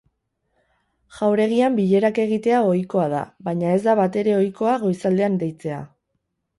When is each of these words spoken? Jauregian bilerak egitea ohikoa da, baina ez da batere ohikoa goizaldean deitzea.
Jauregian 1.17 1.77
bilerak 1.81 2.19
egitea 2.25 2.63
ohikoa 2.71 3.07
da, 3.13 3.23
baina 3.51 3.77
ez 3.77 3.79
da 3.87 3.99
batere 4.03 4.37
ohikoa 4.43 4.77
goizaldean 4.89 5.41
deitzea. 5.47 5.89